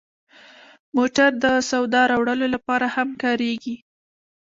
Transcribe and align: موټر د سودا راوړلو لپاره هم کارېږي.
موټر 0.95 1.29
د 1.43 1.45
سودا 1.69 2.01
راوړلو 2.11 2.47
لپاره 2.55 2.87
هم 2.95 3.09
کارېږي. 3.23 3.75